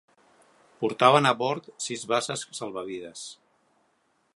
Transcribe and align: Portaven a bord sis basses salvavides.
Portaven 0.83 1.29
a 1.31 1.35
bord 1.43 1.69
sis 1.89 2.07
basses 2.13 2.47
salvavides. 2.61 3.29